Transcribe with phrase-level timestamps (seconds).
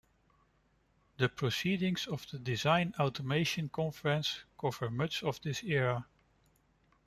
[1.17, 6.07] The proceedings of the Design Automation Conference cover much of this era.